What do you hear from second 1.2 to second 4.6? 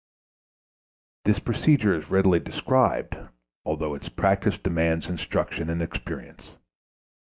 This procedure is readily described, although its practice